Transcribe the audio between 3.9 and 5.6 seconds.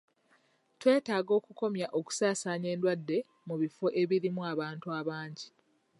ebirimu abantu abangi.